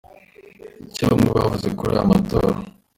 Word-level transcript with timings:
Icyo 0.89 1.03
bamwe 1.09 1.29
bavuze 1.37 1.67
kuri 1.77 1.91
aya 1.93 2.09
matora. 2.11 2.53